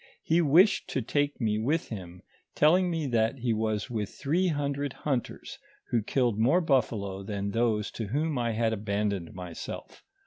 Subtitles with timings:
[0.23, 2.23] He wished to take me with him,
[2.55, 5.59] telling me that he was with three hundred hiinters,
[5.91, 10.03] who killed more buffalo than those to whom I had abandoned myself.